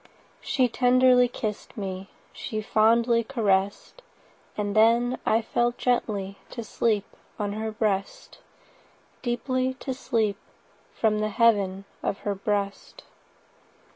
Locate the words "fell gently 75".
5.43-6.49